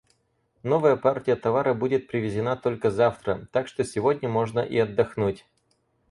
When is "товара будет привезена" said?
1.35-2.55